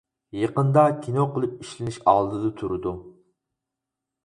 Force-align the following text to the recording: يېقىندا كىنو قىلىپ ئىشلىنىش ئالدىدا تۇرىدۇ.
يېقىندا 0.43 0.85
كىنو 1.03 1.25
قىلىپ 1.35 1.53
ئىشلىنىش 1.65 2.01
ئالدىدا 2.15 2.51
تۇرىدۇ. 2.63 2.97